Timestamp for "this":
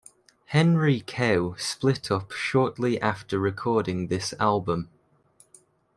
4.07-4.33